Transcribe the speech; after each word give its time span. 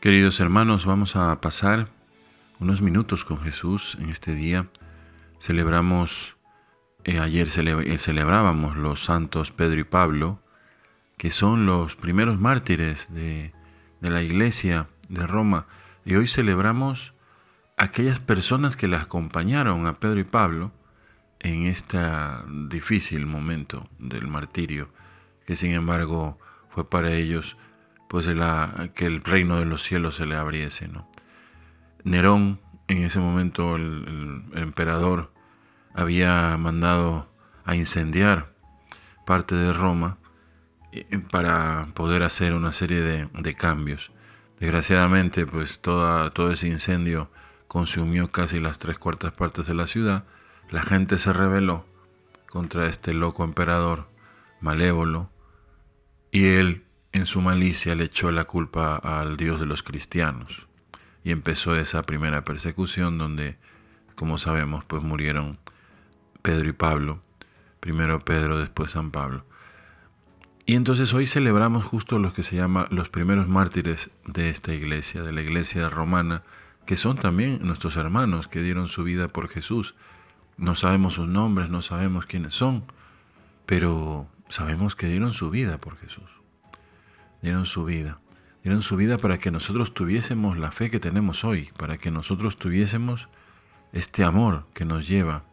Queridos 0.00 0.38
hermanos, 0.38 0.86
vamos 0.86 1.16
a 1.16 1.40
pasar 1.40 1.88
unos 2.60 2.82
minutos 2.82 3.24
con 3.24 3.40
Jesús 3.40 3.96
en 4.00 4.10
este 4.10 4.32
día. 4.32 4.68
Celebramos, 5.40 6.36
eh, 7.02 7.18
ayer 7.18 7.48
eh, 7.48 7.98
celebrábamos 7.98 8.76
los 8.76 9.04
santos 9.04 9.50
Pedro 9.50 9.80
y 9.80 9.84
Pablo, 9.84 10.38
que 11.16 11.32
son 11.32 11.66
los 11.66 11.96
primeros 11.96 12.38
mártires 12.38 13.12
de, 13.12 13.52
de 14.00 14.10
la 14.10 14.22
iglesia 14.22 14.86
de 15.08 15.26
Roma. 15.26 15.66
Y 16.04 16.14
hoy 16.14 16.28
celebramos 16.28 17.12
aquellas 17.76 18.20
personas 18.20 18.76
que 18.76 18.86
le 18.86 18.98
acompañaron 18.98 19.88
a 19.88 19.98
Pedro 19.98 20.20
y 20.20 20.24
Pablo 20.24 20.70
en 21.40 21.66
este 21.66 21.98
difícil 22.68 23.26
momento 23.26 23.88
del 23.98 24.28
martirio, 24.28 24.90
que 25.44 25.56
sin 25.56 25.72
embargo 25.72 26.38
fue 26.68 26.88
para 26.88 27.12
ellos 27.14 27.56
pues 28.08 28.26
que 28.94 29.06
el 29.06 29.22
reino 29.22 29.58
de 29.58 29.66
los 29.66 29.82
cielos 29.82 30.16
se 30.16 30.26
le 30.26 30.34
abriese. 30.34 30.88
¿no? 30.88 31.08
Nerón, 32.04 32.60
en 32.88 33.04
ese 33.04 33.20
momento 33.20 33.76
el, 33.76 34.44
emperador, 34.54 35.30
había 35.94 36.56
mandado 36.56 37.28
a 37.64 37.76
incendiar 37.76 38.52
parte 39.26 39.54
de 39.54 39.72
Roma 39.72 40.18
eh, 40.92 41.20
para 41.30 41.88
poder 41.94 42.22
hacer 42.22 42.54
una 42.54 42.72
serie 42.72 43.00
de, 43.02 43.54
cambios. 43.54 44.10
Desgraciadamente, 44.58 45.46
pues 45.46 45.80
todo 45.80 46.50
ese 46.50 46.66
incendio 46.66 47.30
consumió 47.68 48.30
casi 48.30 48.58
las 48.58 48.78
tres 48.78 48.98
cuartas 48.98 49.32
partes 49.32 49.66
de 49.66 49.74
la 49.74 49.86
ciudad. 49.86 50.24
La 50.70 50.82
gente 50.82 51.18
se 51.18 51.32
rebeló 51.32 51.84
contra 52.48 52.86
este 52.86 53.12
loco 53.12 53.44
emperador 53.44 54.08
malévolo 54.60 55.30
y 56.32 56.46
él 56.46 56.84
en 57.18 57.26
su 57.26 57.40
malicia 57.40 57.94
le 57.94 58.04
echó 58.04 58.32
la 58.32 58.44
culpa 58.44 58.96
al 58.96 59.36
Dios 59.36 59.60
de 59.60 59.66
los 59.66 59.82
cristianos 59.82 60.66
y 61.24 61.30
empezó 61.30 61.74
esa 61.76 62.02
primera 62.02 62.44
persecución 62.44 63.18
donde, 63.18 63.58
como 64.14 64.38
sabemos, 64.38 64.84
pues 64.84 65.02
murieron 65.02 65.58
Pedro 66.42 66.68
y 66.68 66.72
Pablo, 66.72 67.20
primero 67.80 68.20
Pedro, 68.20 68.58
después 68.58 68.92
San 68.92 69.10
Pablo. 69.10 69.44
Y 70.64 70.74
entonces 70.74 71.12
hoy 71.12 71.26
celebramos 71.26 71.84
justo 71.84 72.18
los 72.18 72.34
que 72.34 72.42
se 72.42 72.56
llama 72.56 72.86
los 72.90 73.08
primeros 73.08 73.48
mártires 73.48 74.10
de 74.26 74.50
esta 74.50 74.72
iglesia, 74.74 75.22
de 75.22 75.32
la 75.32 75.42
iglesia 75.42 75.88
romana, 75.88 76.42
que 76.86 76.96
son 76.96 77.16
también 77.16 77.58
nuestros 77.62 77.96
hermanos 77.96 78.48
que 78.48 78.62
dieron 78.62 78.88
su 78.88 79.02
vida 79.02 79.28
por 79.28 79.48
Jesús. 79.48 79.94
No 80.56 80.74
sabemos 80.74 81.14
sus 81.14 81.28
nombres, 81.28 81.68
no 81.68 81.82
sabemos 81.82 82.26
quiénes 82.26 82.54
son, 82.54 82.84
pero 83.66 84.28
sabemos 84.48 84.94
que 84.94 85.08
dieron 85.08 85.32
su 85.32 85.50
vida 85.50 85.78
por 85.78 85.96
Jesús 85.98 86.37
dieron 87.42 87.66
su 87.66 87.84
vida. 87.84 88.18
Dieron 88.62 88.82
su 88.82 88.96
vida 88.96 89.18
para 89.18 89.38
que 89.38 89.50
nosotros 89.50 89.94
tuviésemos 89.94 90.58
la 90.58 90.70
fe 90.70 90.90
que 90.90 91.00
tenemos 91.00 91.44
hoy, 91.44 91.70
para 91.78 91.98
que 91.98 92.10
nosotros 92.10 92.56
tuviésemos 92.56 93.28
este 93.92 94.24
amor 94.24 94.66
que 94.74 94.84
nos 94.84 95.08
lleva 95.08 95.44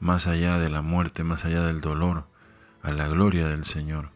más 0.00 0.26
allá 0.26 0.58
de 0.58 0.68
la 0.68 0.82
muerte, 0.82 1.24
más 1.24 1.44
allá 1.44 1.62
del 1.62 1.80
dolor, 1.80 2.26
a 2.82 2.92
la 2.92 3.08
gloria 3.08 3.48
del 3.48 3.64
Señor. 3.64 4.10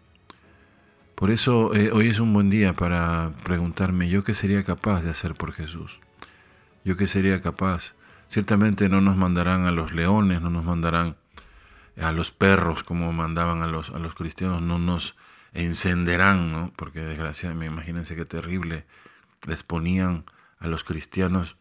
Por 1.14 1.30
eso 1.30 1.74
eh, 1.74 1.90
hoy 1.92 2.08
es 2.08 2.20
un 2.20 2.32
buen 2.32 2.50
día 2.50 2.72
para 2.72 3.32
preguntarme, 3.42 4.08
¿yo 4.08 4.24
qué 4.24 4.32
sería 4.32 4.64
capaz 4.64 5.02
de 5.02 5.10
hacer 5.10 5.34
por 5.34 5.52
Jesús? 5.52 5.98
¿Yo 6.84 6.96
qué 6.96 7.06
sería 7.06 7.42
capaz? 7.42 7.94
Ciertamente 8.28 8.88
no 8.88 9.00
nos 9.00 9.16
mandarán 9.16 9.66
a 9.66 9.70
los 9.70 9.92
leones, 9.92 10.40
no 10.40 10.50
nos 10.50 10.64
mandarán 10.64 11.16
a 12.00 12.12
los 12.12 12.30
perros 12.30 12.84
como 12.84 13.12
mandaban 13.12 13.62
a 13.62 13.66
los, 13.66 13.90
a 13.90 13.98
los 13.98 14.14
cristianos, 14.14 14.62
no 14.62 14.78
nos 14.78 15.16
encenderán, 15.52 16.52
¿no? 16.52 16.72
porque 16.76 17.00
desgraciadamente, 17.00 17.72
imagínense 17.72 18.16
qué 18.16 18.24
terrible, 18.24 18.86
les 19.46 19.62
ponían 19.62 20.24
a 20.58 20.68
los 20.68 20.84
cristianos 20.84 21.56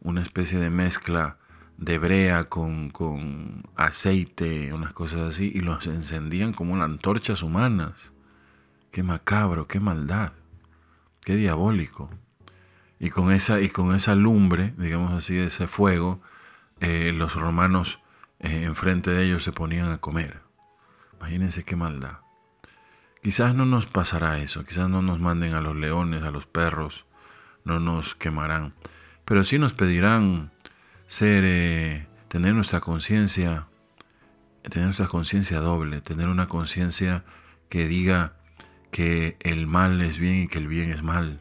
una 0.00 0.22
especie 0.22 0.58
de 0.58 0.70
mezcla 0.70 1.38
de 1.76 1.98
brea 1.98 2.44
con, 2.44 2.90
con 2.90 3.62
aceite, 3.74 4.72
unas 4.72 4.92
cosas 4.92 5.22
así, 5.22 5.50
y 5.54 5.60
los 5.60 5.86
encendían 5.86 6.52
como 6.52 6.76
las 6.76 6.84
antorchas 6.84 7.42
humanas. 7.42 8.12
Qué 8.90 9.02
macabro, 9.02 9.66
qué 9.66 9.80
maldad, 9.80 10.32
qué 11.22 11.36
diabólico. 11.36 12.10
Y 12.98 13.08
con 13.08 13.32
esa, 13.32 13.60
y 13.60 13.70
con 13.70 13.94
esa 13.94 14.14
lumbre, 14.14 14.74
digamos 14.76 15.12
así, 15.12 15.38
ese 15.38 15.66
fuego, 15.66 16.20
eh, 16.80 17.12
los 17.14 17.34
romanos 17.34 18.00
eh, 18.40 18.64
enfrente 18.64 19.10
de 19.10 19.24
ellos 19.24 19.42
se 19.42 19.52
ponían 19.52 19.90
a 19.90 19.98
comer. 19.98 20.42
Imagínense 21.18 21.64
qué 21.64 21.76
maldad. 21.76 22.18
Quizás 23.22 23.54
no 23.54 23.66
nos 23.66 23.86
pasará 23.86 24.38
eso, 24.38 24.64
quizás 24.64 24.88
no 24.88 25.02
nos 25.02 25.20
manden 25.20 25.52
a 25.54 25.60
los 25.60 25.76
leones, 25.76 26.22
a 26.22 26.30
los 26.30 26.46
perros, 26.46 27.04
no 27.64 27.78
nos 27.78 28.14
quemarán, 28.14 28.72
pero 29.26 29.44
sí 29.44 29.58
nos 29.58 29.74
pedirán 29.74 30.50
ser, 31.06 31.44
eh, 31.44 32.06
tener 32.28 32.54
nuestra 32.54 32.80
conciencia, 32.80 33.66
tener 34.62 34.86
nuestra 34.86 35.06
conciencia 35.08 35.60
doble, 35.60 36.00
tener 36.00 36.28
una 36.28 36.46
conciencia 36.46 37.24
que 37.68 37.86
diga 37.86 38.32
que 38.90 39.36
el 39.40 39.66
mal 39.66 40.00
es 40.00 40.18
bien 40.18 40.36
y 40.36 40.48
que 40.48 40.58
el 40.58 40.66
bien 40.66 40.90
es 40.90 41.02
mal. 41.02 41.40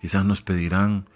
Quizás 0.00 0.24
nos 0.24 0.42
pedirán 0.42 1.08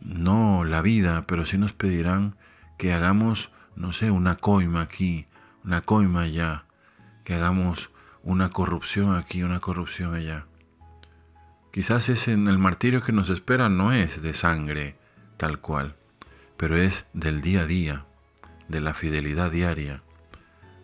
no 0.00 0.64
la 0.64 0.82
vida, 0.82 1.26
pero 1.26 1.46
sí 1.46 1.58
nos 1.58 1.72
pedirán 1.72 2.36
que 2.76 2.92
hagamos, 2.92 3.50
no 3.76 3.92
sé, 3.92 4.10
una 4.10 4.34
coima 4.34 4.82
aquí, 4.82 5.26
una 5.64 5.80
coima 5.80 6.22
allá, 6.22 6.64
que 7.24 7.34
hagamos 7.34 7.90
una 8.26 8.48
corrupción 8.48 9.14
aquí, 9.14 9.44
una 9.44 9.60
corrupción 9.60 10.12
allá. 10.12 10.46
Quizás 11.70 12.08
es 12.08 12.26
en 12.26 12.48
el 12.48 12.58
martirio 12.58 13.00
que 13.00 13.12
nos 13.12 13.30
espera 13.30 13.68
no 13.68 13.92
es 13.92 14.20
de 14.20 14.34
sangre 14.34 14.96
tal 15.36 15.60
cual, 15.60 15.94
pero 16.56 16.76
es 16.76 17.06
del 17.12 17.40
día 17.40 17.60
a 17.60 17.66
día, 17.66 18.04
de 18.66 18.80
la 18.80 18.94
fidelidad 18.94 19.52
diaria, 19.52 20.02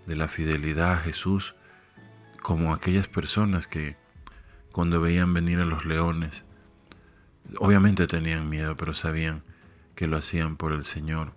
de 0.06 0.14
la 0.14 0.28
fidelidad 0.28 0.92
a 0.92 0.98
Jesús, 0.98 1.56
como 2.42 2.72
aquellas 2.72 3.08
personas 3.08 3.66
que 3.66 3.96
cuando 4.70 5.00
veían 5.00 5.34
venir 5.34 5.58
a 5.58 5.64
los 5.64 5.84
leones, 5.84 6.44
obviamente 7.58 8.06
tenían 8.06 8.48
miedo, 8.48 8.76
pero 8.76 8.94
sabían 8.94 9.42
que 9.96 10.06
lo 10.06 10.16
hacían 10.16 10.56
por 10.56 10.70
el 10.70 10.84
Señor. 10.84 11.34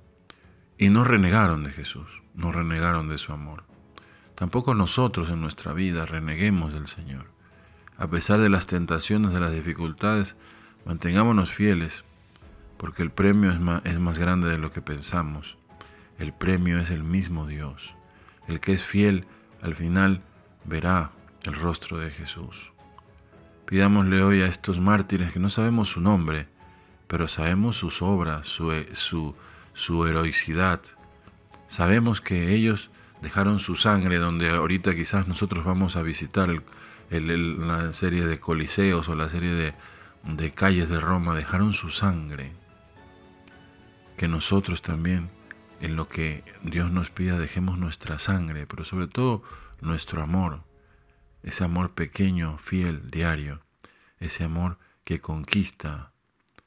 Y 0.78 0.90
no 0.90 1.04
renegaron 1.04 1.64
de 1.64 1.72
Jesús, 1.72 2.22
no 2.36 2.52
renegaron 2.52 3.10
de 3.10 3.18
su 3.18 3.34
amor. 3.34 3.64
Tampoco 4.36 4.74
nosotros 4.74 5.30
en 5.30 5.42
nuestra 5.42 5.74
vida 5.74 6.06
reneguemos 6.06 6.74
del 6.74 6.88
Señor. 6.88 7.26
A 7.98 8.08
pesar 8.08 8.40
de 8.40 8.50
las 8.50 8.68
tentaciones, 8.68 9.34
de 9.34 9.40
las 9.40 9.54
dificultades, 9.54 10.36
mantengámonos 10.86 11.52
fieles, 11.52 12.04
porque 12.78 13.02
el 13.02 13.12
premio 13.12 13.52
es 13.52 13.60
más, 13.60 13.82
es 13.86 13.98
más 14.00 14.20
grande 14.20 14.50
de 14.50 14.58
lo 14.58 14.72
que 14.72 14.82
pensamos. 14.82 15.58
El 16.20 16.34
premio 16.34 16.80
es 16.80 16.92
el 16.92 17.04
mismo 17.04 17.48
Dios. 17.48 17.94
El 18.48 18.60
que 18.60 18.74
es 18.74 18.84
fiel 18.84 19.26
al 19.62 19.76
final 19.76 20.22
verá 20.66 21.12
el 21.44 21.54
rostro 21.54 21.98
de 21.98 22.12
Jesús. 22.12 22.72
Pidámosle 23.66 24.22
hoy 24.22 24.42
a 24.42 24.48
estos 24.48 24.80
mártires 24.80 25.32
que 25.32 25.40
no 25.40 25.50
sabemos 25.50 25.90
su 25.90 26.02
nombre, 26.02 26.48
pero 27.08 27.28
sabemos 27.28 27.78
sus 27.78 28.02
obras, 28.02 28.48
su, 28.48 28.72
su, 28.94 29.36
su 29.74 30.06
heroicidad. 30.06 30.82
Sabemos 31.68 32.22
que 32.22 32.54
ellos 32.54 32.92
dejaron 33.26 33.60
su 33.60 33.76
sangre, 33.76 34.20
donde 34.20 34.52
ahorita 34.52 34.94
quizás 34.94 35.28
nosotros 35.28 35.66
vamos 35.66 35.96
a 35.96 36.04
visitar 36.04 36.48
la 37.10 37.92
serie 37.92 38.24
de 38.24 38.40
coliseos 38.40 39.10
o 39.10 39.16
la 39.16 39.30
serie 39.30 39.52
de, 39.52 39.74
de 40.26 40.52
calles 40.52 40.90
de 40.90 41.00
Roma, 41.00 41.34
dejaron 41.34 41.74
su 41.74 41.90
sangre. 41.90 42.52
Que 44.16 44.28
nosotros 44.28 44.84
también, 44.84 45.32
en 45.82 45.96
lo 45.96 46.08
que 46.08 46.44
Dios 46.62 46.92
nos 46.92 47.10
pida, 47.10 47.40
dejemos 47.40 47.80
nuestra 47.80 48.20
sangre, 48.20 48.68
pero 48.68 48.86
sobre 48.86 49.08
todo 49.08 49.42
nuestro 49.82 50.22
amor, 50.22 50.62
ese 51.42 51.64
amor 51.64 51.96
pequeño, 51.96 52.60
fiel, 52.60 53.10
diario, 53.10 53.62
ese 54.20 54.44
amor 54.44 54.78
que 55.04 55.20
conquista 55.20 56.12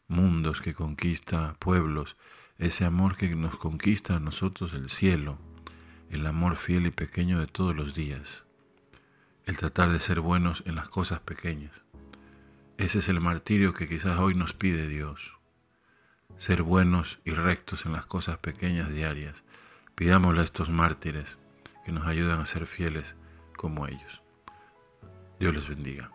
mundos, 0.09 0.61
que 0.61 0.75
conquista 0.75 1.55
pueblos, 1.61 2.17
ese 2.59 2.85
amor 2.85 3.17
que 3.17 3.29
nos 3.37 3.55
conquista 3.55 4.17
a 4.17 4.21
nosotros 4.21 4.75
el 4.75 4.91
cielo 4.91 5.39
el 6.11 6.27
amor 6.27 6.57
fiel 6.57 6.87
y 6.87 6.91
pequeño 6.91 7.39
de 7.39 7.47
todos 7.47 7.77
los 7.77 7.95
días, 7.95 8.47
el 9.45 9.59
tratar 9.59 9.91
de 9.91 10.01
ser 10.01 10.21
buenos 10.21 10.63
en 10.67 10.75
las 10.75 10.89
cosas 10.89 11.21
pequeñas. 11.21 11.83
Ese 12.77 13.01
es 13.01 13.09
el 13.09 13.21
martirio 13.21 13.75
que 13.75 13.89
quizás 13.89 14.19
hoy 14.19 14.35
nos 14.35 14.55
pide 14.55 14.89
Dios. 14.89 15.33
Ser 16.37 16.63
buenos 16.63 17.19
y 17.25 17.33
rectos 17.33 17.85
en 17.87 17.93
las 17.93 18.07
cosas 18.07 18.39
pequeñas 18.39 18.91
diarias. 18.91 19.43
Pidámosle 19.97 20.41
a 20.41 20.45
estos 20.45 20.71
mártires 20.71 21.37
que 21.85 21.93
nos 21.93 22.07
ayudan 22.07 22.41
a 22.41 22.47
ser 22.47 22.67
fieles 22.67 23.17
como 23.57 23.89
ellos. 23.89 24.23
Dios 25.41 25.55
les 25.55 25.69
bendiga. 25.69 26.13